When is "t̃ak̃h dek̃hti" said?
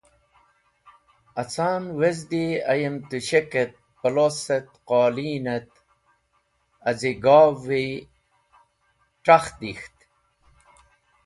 9.23-9.89